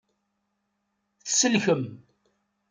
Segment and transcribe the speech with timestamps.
[1.25, 1.83] Tselkem.